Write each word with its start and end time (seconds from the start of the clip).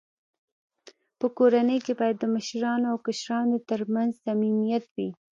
په 1.19 1.27
کورنۍ 1.37 1.79
کي 1.85 1.93
باید 1.99 2.15
د 2.19 2.25
مشرانو 2.35 2.85
او 2.91 2.97
کشرانو 3.05 3.57
ترمنځ 3.69 4.11
صميميت 4.23 4.85
وي. 4.95 5.09